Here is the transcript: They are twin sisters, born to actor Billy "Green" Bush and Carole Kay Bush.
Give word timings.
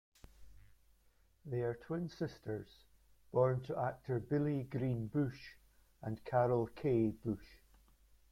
They 1.45 1.61
are 1.61 1.75
twin 1.75 2.09
sisters, 2.09 2.85
born 3.31 3.61
to 3.65 3.77
actor 3.77 4.19
Billy 4.19 4.63
"Green" 4.63 5.05
Bush 5.05 5.51
and 6.01 6.25
Carole 6.25 6.69
Kay 6.73 7.09
Bush. 7.11 7.57